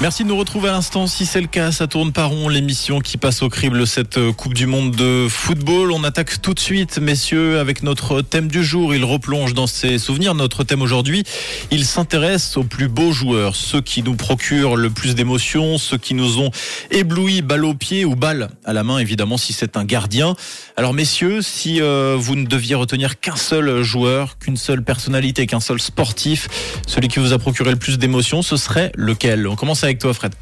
[0.00, 1.08] Merci de nous retrouver à l'instant.
[1.08, 4.32] Si c'est le cas, ça tourne par rond l'émission qui passe au crible cette euh,
[4.32, 5.90] Coupe du Monde de football.
[5.90, 8.94] On attaque tout de suite, messieurs, avec notre thème du jour.
[8.94, 10.36] Il replonge dans ses souvenirs.
[10.36, 11.24] Notre thème aujourd'hui,
[11.72, 16.14] il s'intéresse aux plus beaux joueurs, ceux qui nous procurent le plus d'émotions, ceux qui
[16.14, 16.52] nous ont
[16.92, 20.36] éblouis, balle au pied ou balle à la main, évidemment, si c'est un gardien.
[20.76, 25.58] Alors, messieurs, si euh, vous ne deviez retenir qu'un seul joueur, qu'une seule personnalité, qu'un
[25.58, 26.46] seul sportif,
[26.86, 29.48] celui qui vous a procuré le plus d'émotions, ce serait lequel?
[29.48, 30.34] On commence toi, Fred.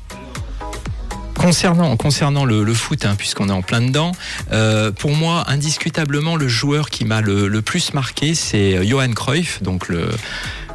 [1.39, 4.11] Concernant, le, foot, hein, puisqu'on est en plein dedans,
[4.53, 9.63] euh, pour moi, indiscutablement, le joueur qui m'a le, le plus marqué, c'est Johan Cruyff,
[9.63, 10.13] donc le, euh,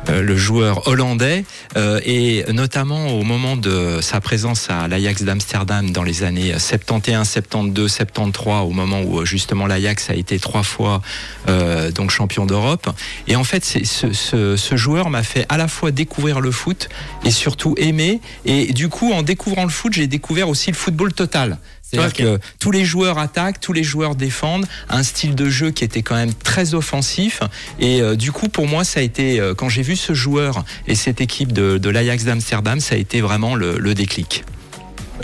[0.07, 1.45] le joueur hollandais,
[1.77, 7.27] euh, et notamment au moment de sa présence à l'Ajax d'Amsterdam dans les années 71,
[7.27, 11.01] 72, 73, au moment où justement l'Ajax a été trois fois
[11.47, 12.89] euh, donc champion d'Europe.
[13.27, 16.89] Et en fait, ce, ce, ce joueur m'a fait à la fois découvrir le foot
[17.23, 18.21] et surtout aimer.
[18.45, 21.57] Et du coup, en découvrant le foot, j'ai découvert aussi le football total.
[21.91, 25.83] C'est-à-dire que tous les joueurs attaquent, tous les joueurs défendent, un style de jeu qui
[25.83, 27.41] était quand même très offensif.
[27.79, 30.63] Et euh, du coup, pour moi, ça a été, euh, quand j'ai vu ce joueur
[30.87, 34.43] et cette équipe de, de l'Ajax d'Amsterdam, ça a été vraiment le, le déclic.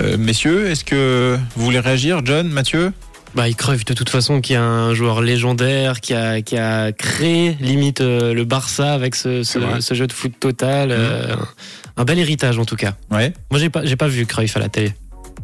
[0.02, 2.92] Euh, messieurs, est-ce que vous voulez réagir John, Mathieu?
[3.36, 6.92] Bah, il crève de toute façon, qui est un joueur légendaire, qui a, qui a
[6.92, 9.82] créé limite euh, le Barça avec ce, ce, vrai.
[9.82, 10.90] ce jeu de foot total.
[10.92, 11.36] euh,
[11.98, 12.94] un bel héritage en tout cas.
[13.12, 13.34] Ouais.
[13.52, 14.94] Moi, j'ai pas, j'ai pas vu Cruyff à la télé.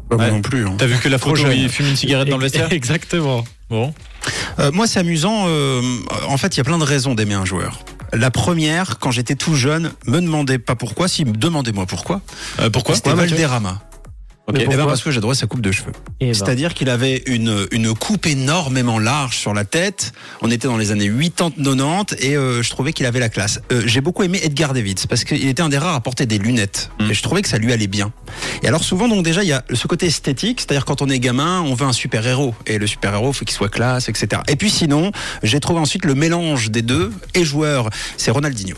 [0.09, 0.65] Pas moi non plus.
[0.67, 0.75] hein.
[0.77, 3.43] T'as vu que la photo, il fume une cigarette dans le vestiaire Exactement.
[3.69, 3.93] Bon.
[4.59, 5.45] Euh, moi, c'est amusant.
[5.47, 5.81] euh,
[6.27, 7.79] en fait, il y a plein de raisons d'aimer un joueur.
[8.13, 12.21] La première, quand j'étais tout jeune, me demandez pas pourquoi, si demandez-moi pourquoi.
[12.59, 13.81] Euh, pourquoi C'était Valderrama.
[14.45, 14.55] Ok.
[14.57, 15.93] Mais Eh ben parce que j'adorais sa coupe de cheveux.
[16.19, 20.11] Et ben, C'est-à-dire qu'il avait une, une coupe énormément large sur la tête.
[20.41, 23.61] On était dans les années 80-90 et euh, je trouvais qu'il avait la classe.
[23.71, 26.37] Euh, J'ai beaucoup aimé Edgar Davids parce qu'il était un des rares à porter des
[26.37, 27.11] lunettes Mm.
[27.11, 28.11] et je trouvais que ça lui allait bien.
[28.63, 31.19] Et alors souvent donc déjà il y a ce côté esthétique, c'est-à-dire quand on est
[31.19, 34.41] gamin, on veut un super héros et le super héros faut qu'il soit classe, etc.
[34.49, 35.11] Et puis sinon,
[35.41, 38.75] j'ai trouvé ensuite le mélange des deux et joueur, c'est Ronaldinho.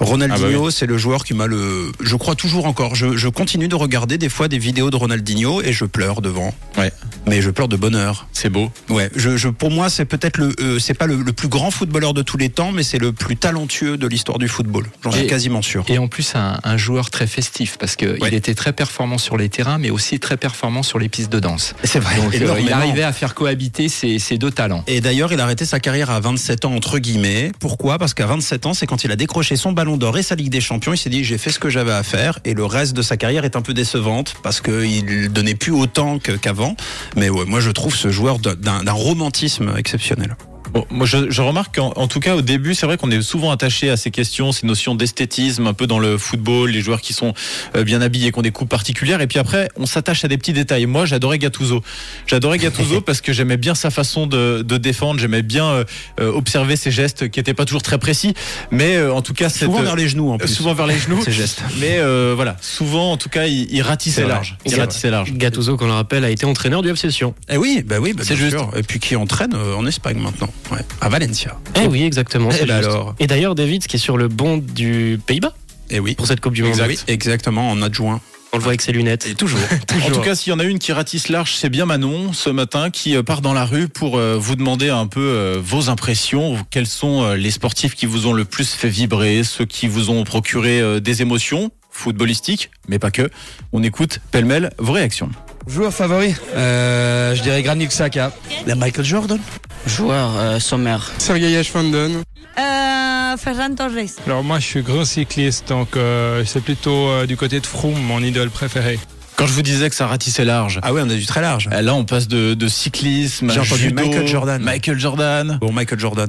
[0.00, 1.90] Ronaldinho, Ah bah c'est le joueur qui m'a le.
[2.00, 2.94] Je crois toujours encore.
[2.94, 6.54] Je, je continue de regarder des fois des vidéos de Ronaldinho et je pleure devant.
[6.76, 6.92] Ouais.
[7.26, 8.26] Mais je pleure de bonheur.
[8.32, 8.70] C'est beau.
[8.88, 9.10] Ouais.
[9.16, 10.54] Je, je, pour moi, c'est peut-être le.
[10.60, 13.12] euh, c'est pas le, le plus grand footballeur de tous les temps, mais c'est le
[13.12, 14.86] plus talentueux de l'histoire du football.
[15.02, 15.84] J'en suis quasiment sûr.
[15.88, 18.34] Et en plus, un, un joueur très festif, parce qu'il Ouais.
[18.34, 21.74] était très performant sur les terrains, mais aussi très performant sur les pistes de danse.
[21.84, 22.16] C'est vrai.
[22.16, 24.84] Donc, euh, il arrivait à faire cohabiter ces, ces deux talents.
[24.86, 27.52] Et d'ailleurs, il a arrêté sa carrière à 27 ans, entre guillemets.
[27.58, 27.98] Pourquoi?
[27.98, 30.50] Parce qu'à 27 ans, c'est quand il a décroché son ballon d'or et sa Ligue
[30.50, 32.38] des Champions, il s'est dit, j'ai fait ce que j'avais à faire.
[32.44, 36.18] Et le reste de sa carrière est un peu décevante parce qu'il donnait plus autant
[36.18, 36.76] qu'avant.
[37.16, 40.36] Mais moi, je trouve ce joueur d'un romantisme exceptionnel.
[40.72, 43.22] Bon, moi, je, je remarque qu'en en tout cas, au début, c'est vrai qu'on est
[43.22, 47.00] souvent attaché à ces questions, ces notions d'esthétisme, un peu dans le football, les joueurs
[47.00, 47.34] qui sont
[47.76, 49.20] euh, bien habillés, qui ont des coupes particulières.
[49.20, 50.86] Et puis après, on s'attache à des petits détails.
[50.86, 51.82] Moi, j'adorais Gattuso.
[52.26, 55.20] J'adorais Gattuso parce que j'aimais bien sa façon de, de défendre.
[55.20, 55.84] J'aimais bien euh,
[56.20, 58.34] euh, observer ses gestes qui n'étaient pas toujours très précis.
[58.70, 60.48] Mais euh, en tout cas, cette, Souvent vers les genoux, en euh, plus.
[60.48, 61.22] souvent vers les genoux.
[61.24, 61.62] Ces gestes.
[61.80, 64.56] Mais euh, voilà, souvent, en tout cas, il, il ratissait large.
[64.66, 65.32] Il ratissait large.
[65.32, 67.34] Gattuso, qu'on le rappelle, a été entraîneur du FC Sion.
[67.48, 68.56] Eh oui, bah oui, bah C'est bien juste.
[68.58, 68.70] sûr.
[68.76, 71.58] Et puis qui entraîne euh, en Espagne maintenant, ouais, à Valencia.
[71.76, 72.48] Eh oui, exactement.
[72.52, 73.14] Eh c'est ben alors.
[73.18, 75.54] Et d'ailleurs, David, qui est sur le banc du Pays-Bas
[75.90, 76.14] Eh oui.
[76.14, 76.80] pour cette Coupe du Monde.
[77.06, 78.20] Exactement, en adjoint.
[78.52, 79.26] On le voit avec ses lunettes.
[79.26, 79.60] Et toujours.
[80.06, 82.48] En tout cas, s'il y en a une qui ratisse large, c'est bien Manon ce
[82.48, 85.90] matin qui euh, part dans la rue pour euh, vous demander un peu euh, vos
[85.90, 86.56] impressions.
[86.70, 90.24] Quels sont les sportifs qui vous ont le plus fait vibrer, ceux qui vous ont
[90.24, 93.28] procuré des émotions footballistiques, mais pas que.
[93.72, 95.30] On écoute pêle-mêle vos réactions.
[95.68, 98.32] Joueur favori euh, Je dirais Granit Xhaka.
[98.66, 99.38] La Michael Jordan
[99.86, 101.10] Joueur euh, sommaire.
[101.18, 102.22] Sergei Ashfandon.
[102.58, 103.90] Euh, Ferran Torres.
[104.26, 108.00] Alors moi je suis grand cycliste donc euh, c'est plutôt euh, du côté de Froome
[108.00, 108.98] mon idole préférée.
[109.36, 111.68] Quand je vous disais que ça ratissait large, Ah oui, on a du très large.
[111.70, 114.62] là on passe de, de cyclisme, J'ai entendu judo, Michael Jordan.
[114.62, 115.58] Michael Jordan.
[115.60, 116.28] Bon, Michael Jordan.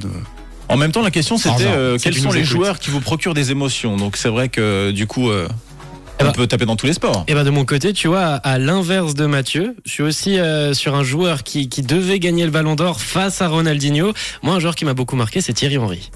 [0.68, 2.50] En même temps, la question c'était euh, C'est quels sont les écoute.
[2.50, 3.96] joueurs qui vous procurent des émotions?
[3.96, 5.28] Donc c'est vrai que du coup,
[6.20, 7.24] on ben- peut taper dans tous les sports.
[7.28, 10.74] Et ben de mon côté, tu vois, à l'inverse de Mathieu, je suis aussi euh,
[10.74, 14.12] sur un joueur qui, qui devait gagner le Ballon d'Or face à Ronaldinho.
[14.42, 16.10] Moi, un joueur qui m'a beaucoup marqué, c'est Thierry Henry.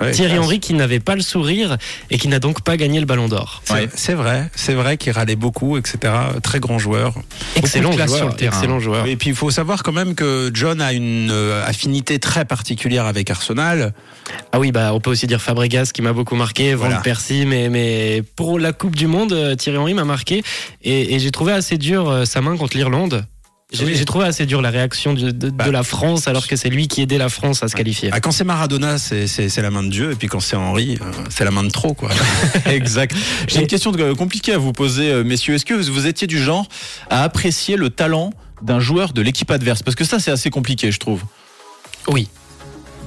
[0.00, 0.38] Ouais, Thierry.
[0.38, 1.76] Henry qui n'avait pas le sourire
[2.10, 3.62] et qui n'a donc pas gagné le Ballon d'Or.
[3.64, 4.14] C'est Ouais.
[4.14, 6.12] vrai, c'est vrai qu'il râlait beaucoup, etc.
[6.42, 7.14] Très grand joueur.
[7.56, 8.56] Excellent joueur, sur le terrain.
[8.56, 9.06] excellent joueur.
[9.06, 13.06] Et puis il faut savoir quand même que John a une euh, affinité très particulière
[13.06, 13.92] avec Arsenal.
[14.52, 17.00] Ah oui, bah on peut aussi dire Fabregas qui m'a beaucoup marqué, Van Voilà.
[17.00, 20.42] Persie, mais mais pour la Coupe du Monde, euh, Thierry Henry m'a marqué
[20.82, 23.24] et, et j'ai trouvé assez dur euh, sa main contre l'Irlande.
[23.72, 26.86] J'ai trouvé assez dur la réaction de, de- de la France alors que c'est lui
[26.86, 28.10] qui aidait la France à se qualifier.
[28.12, 31.04] Ah, quand c'est Maradona, c'est- la main de Dieu, et puis quand c'est Henri, euh,
[31.30, 32.10] c'est la main de trop, quoi.
[32.66, 33.14] Exact.
[33.48, 35.54] J'ai une question de- compliquée à vous poser, euh, messieurs.
[35.54, 36.68] Est-ce que vous, vous étiez du genre
[37.10, 38.30] à apprécier le talent
[38.62, 39.82] d'un joueur de l'équipe adverse?
[39.82, 41.22] Parce que ça, c'est assez compliqué, je trouve.
[42.08, 42.28] Oui.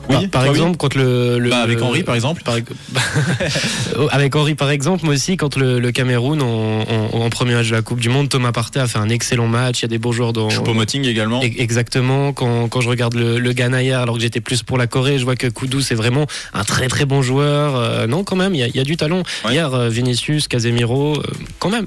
[0.10, 2.42] Oui, par oui exemple, contre le, le- Bah, avec Henri, par exemple.
[2.44, 2.56] par-
[4.12, 7.82] avec Henri, par exemple, moi aussi, contre le, le Cameroun en, premier match de la
[7.82, 9.80] Coupe du Monde, Thomas Partey a fait un excellent match.
[9.80, 10.50] Il y a des beaux joueurs dans.
[10.50, 11.42] Choupo-Moting également.
[11.42, 12.34] Exactement.
[12.34, 15.20] Quand, quand je regarde le, le Ghana hier, alors que j'étais plus pour la Corée,
[15.20, 17.76] je vois que Koudou c'est vraiment un très très bon joueur.
[17.76, 19.24] Euh, non, quand même, il y a, il y a du talent.
[19.46, 19.54] Ouais.
[19.54, 21.24] Hier, euh, Vinicius, Casemiro, euh,
[21.60, 21.86] quand même.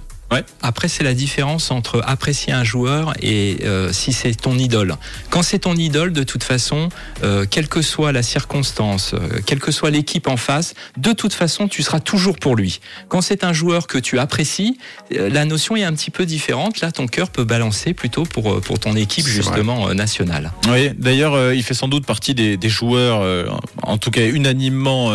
[0.63, 4.97] Après, c'est la différence entre apprécier un joueur et euh, si c'est ton idole.
[5.31, 6.89] Quand c'est ton idole, de toute façon,
[7.23, 11.35] euh, quelle que soit la circonstance, euh, quelle que soit l'équipe en face, de toute
[11.35, 12.81] façon, tu seras toujours pour lui.
[13.09, 14.79] Quand c'est un joueur que tu apprécies,
[15.11, 16.81] la notion est un petit peu différente.
[16.81, 20.53] Là, ton cœur peut balancer plutôt pour, pour ton équipe, justement, nationale.
[20.69, 23.23] Oui, d'ailleurs, il fait sans doute partie des, des joueurs,
[23.83, 25.13] en tout cas unanimement,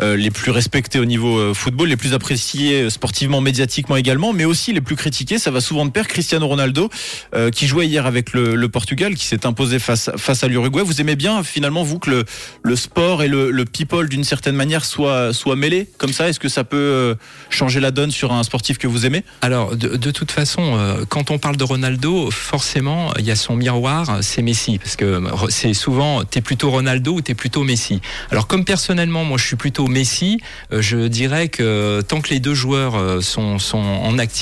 [0.00, 4.80] les plus respectés au niveau football, les plus appréciés sportivement, médiatiquement également, mais aussi les
[4.80, 5.38] plus critiqués.
[5.38, 6.06] Ça va souvent de pair.
[6.08, 6.88] Cristiano Ronaldo,
[7.34, 10.82] euh, qui jouait hier avec le, Portugal, qui s'est imposé face, face à l'Uruguay.
[10.84, 12.24] Vous aimez bien, finalement, vous, que le,
[12.62, 16.28] le sport et le, le people, d'une certaine manière, soient, soient mêlés comme ça?
[16.28, 17.14] Est-ce que ça peut euh,
[17.50, 19.24] changer la donne sur un sportif que vous aimez?
[19.42, 23.56] Alors, de, toute façon, euh, quand on parle de Ronaldo, forcément, il y a son
[23.56, 28.00] miroir, c'est Messi, parce que c'est souvent, t'es plutôt Ronaldo ou t'es plutôt Messi.
[28.30, 30.40] Alors, comme personnellement, moi, je suis plutôt Messi,
[30.70, 34.35] je dirais que tant que les deux joueurs sont, sont en activité,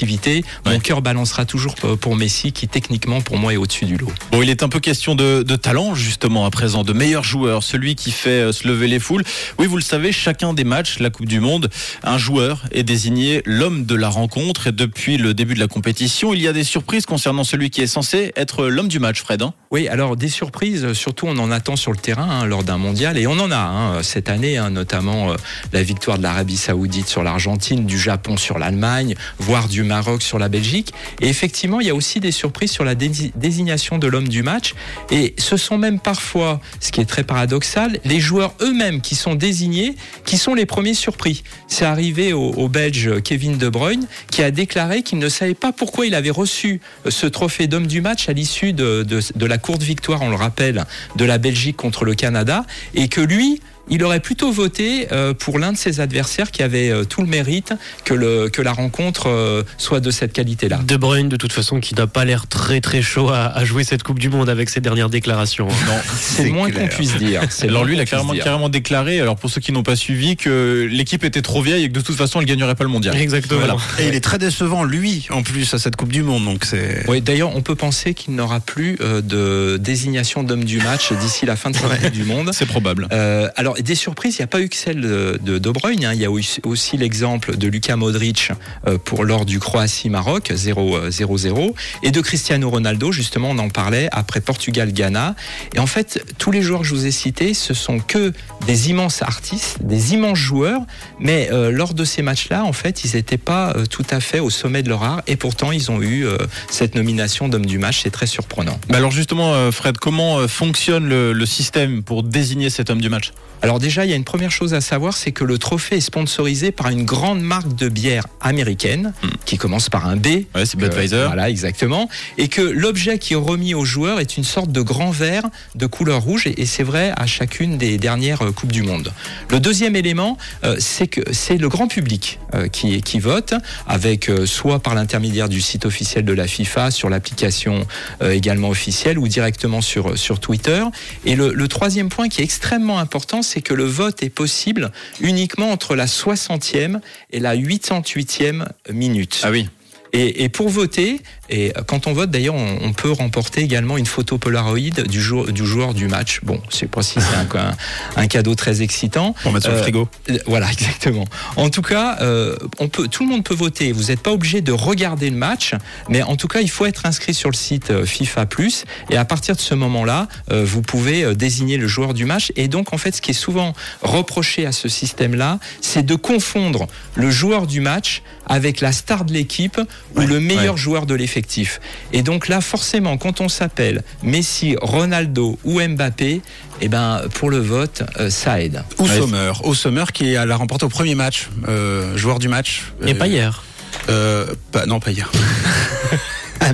[0.66, 4.12] Mon cœur balancera toujours pour- Messi, qui techniquement, pour moi, est au-dessus du lot.
[4.30, 7.62] Bon, il est un peu question de, de talent, justement, à présent, de meilleur joueur,
[7.64, 9.24] celui qui fait euh, se lever les foules.
[9.58, 11.70] Oui, vous le savez, chacun des matchs, la Coupe du Monde,
[12.04, 14.68] un joueur est désigné l'homme de la rencontre.
[14.68, 17.80] Et depuis le début de la compétition, il y a des surprises concernant celui qui
[17.82, 19.42] est censé être l'homme du match, Fred.
[19.42, 22.78] hein Oui, alors des surprises, surtout on en attend sur le terrain hein, lors d'un
[22.78, 25.36] mondial, et on en a hein, cette année, notamment euh,
[25.72, 30.38] la victoire de l'Arabie Saoudite sur l'Argentine, du Japon sur l'Allemagne, voire du Maroc sur
[30.38, 30.92] la Belgique.
[31.20, 34.42] Et effectivement, il y a aussi des surprises sur la dési- désignation de l'homme du
[34.42, 34.74] match,
[35.10, 39.34] et ce sont même parfois, ce qui est très paradoxal, les joueurs eux-mêmes qui sont
[39.34, 39.94] désignés,
[40.24, 41.42] qui sont les premiers surpris.
[41.68, 46.06] C'est arrivé au, Belge Kevin De Bruyne, qui a déclaré qu'il ne savait pas pourquoi
[46.06, 49.82] il avait reçu euh, ce trophée d'homme du match à l'issue de, de la courte
[49.82, 50.84] victoire, on le rappelle,
[51.16, 52.64] de la Belgique contre le Canada,
[52.94, 56.90] et que lui, il aurait plutôt voté euh, pour l'un de ses adversaires qui avait
[56.90, 57.72] euh, tout le mérite
[58.04, 60.80] que, le, que la rencontre euh, soit de cette qualité-là.
[60.86, 63.84] De Bruyne, de toute façon, qui n'a pas l'air très très chaud à, à jouer
[63.84, 65.66] cette Coupe du Monde avec ses dernières déclarations.
[65.68, 65.98] Non.
[66.16, 67.42] C'est moins qu'on puisse dire.
[67.50, 70.88] C'est Alors lui, il a carrément, déclaré, alors pour ceux qui n'ont pas suivi, que
[70.90, 73.16] l'équipe était trop vieille et que de toute façon, elle gagnerait pas le mondial.
[73.16, 73.60] Exactement.
[73.60, 73.76] Voilà.
[73.98, 77.04] Et il est très décevant, lui, en plus, à cette Coupe du Monde, donc c'est.
[77.08, 81.46] Oui, d'ailleurs, on peut penser qu'il n'aura plus euh, de désignation d'homme du match d'ici
[81.46, 82.50] la fin de cette Coupe du Monde.
[82.52, 83.08] C'est probable.
[83.12, 86.04] Euh, alors, des surprises, il n'y a pas eu que celle de De, Bruyne.
[86.04, 86.12] hein.
[86.14, 88.50] Il y a aussi l'exemple de Luka Modric
[88.86, 93.12] euh, pour lors du Croatie-Maroc 0-0 et de Cristiano Ronaldo.
[93.12, 95.34] Justement, on en parlait après Portugal-Ghana.
[95.74, 98.32] Et en fait, tous les joueurs que je vous ai cités, ce sont que
[98.66, 100.80] des immenses artistes, des immenses joueurs.
[101.20, 104.40] Mais euh, lors de ces matchs-là, en fait, ils n'étaient pas euh, tout à fait
[104.40, 105.22] au sommet de leur art.
[105.26, 106.36] Et pourtant, ils ont eu euh,
[106.70, 108.00] cette nomination d'homme du match.
[108.02, 108.78] C'est très surprenant.
[108.88, 113.08] Bah alors justement, euh, Fred, comment euh, fonctionne le système pour désigner cet homme du
[113.08, 113.32] match?
[113.64, 116.00] Alors déjà, il y a une première chose à savoir, c'est que le trophée est
[116.02, 119.14] sponsorisé par une grande marque de bière américaine
[119.46, 120.26] qui commence par un B.
[120.54, 121.24] Ouais, c'est Budweiser.
[121.28, 122.10] Voilà, exactement.
[122.36, 125.44] Et que l'objet qui est remis aux joueurs est une sorte de grand verre
[125.76, 129.14] de couleur rouge, et, et c'est vrai à chacune des dernières euh, Coupes du Monde.
[129.48, 133.54] Le deuxième élément, euh, c'est que c'est le grand public euh, qui, qui vote,
[133.86, 137.86] avec soit par l'intermédiaire du site officiel de la FIFA, sur l'application
[138.20, 140.84] également officielle, ou directement sur, sur Twitter.
[141.24, 144.90] Et le, le troisième point qui est extrêmement important, c'est que le vote est possible
[145.20, 149.40] uniquement entre la 60e et la 88e minute.
[149.42, 149.68] Ah oui.
[150.14, 154.06] Et, et pour voter, et quand on vote d'ailleurs, on, on peut remporter également une
[154.06, 154.78] photo Polaroid
[155.08, 156.40] du, jour, du joueur du match.
[156.42, 157.74] Bon, je sais pas si c'est un,
[158.16, 159.34] un, cadeau très excitant.
[159.42, 160.08] Pour mettre sur le Euh, frigo.
[160.30, 161.24] Euh, Voilà, exactement.
[161.56, 163.90] En tout cas, euh, on peut, tout le monde peut voter.
[163.92, 165.74] Vous n'êtes pas obligé de regarder le match,
[166.08, 168.84] mais en tout cas, il faut être inscrit sur le site FIFA Plus.
[169.10, 172.52] Et à partir de ce moment-là, euh, vous pouvez désigner le joueur du match.
[172.54, 176.86] Et donc, en fait, ce qui est souvent reproché à ce système-là, c'est de confondre
[177.16, 179.80] le joueur du match avec la star de l'équipe
[180.14, 180.80] ou Ouais, le meilleur ouais.
[180.80, 181.80] joueur de l'effectif.
[182.12, 186.40] Et donc là, forcément, quand on s'appelle Messi, Ronaldo ou Mbappé,
[186.80, 188.82] eh ben, pour le vote, euh, ça aide.
[188.98, 189.52] Ou Ouais, Sommer.
[189.64, 192.82] Au Sommer qui l'a remporté au premier match, euh, joueur du match.
[193.06, 193.62] Et Euh, pas hier.
[194.08, 195.30] euh, pas- Non, pas hier.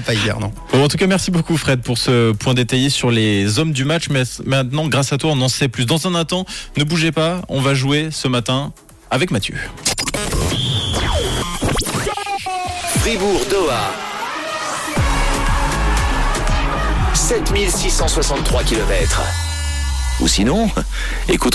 [0.07, 0.53] pas hier, non.
[0.73, 3.85] Bon, en tout cas, merci beaucoup Fred pour ce point détaillé sur les hommes du
[3.85, 4.09] match.
[4.11, 5.85] Mais maintenant, grâce à toi, on en sait plus.
[5.87, 6.45] Dans un instant,
[6.77, 8.73] ne bougez pas, on va jouer ce matin
[9.11, 9.57] avec Mathieu.
[13.01, 13.95] Fribourg-Doha.
[17.15, 19.21] 7663 km.
[20.21, 20.71] Ou sinon,
[21.29, 21.55] écoute.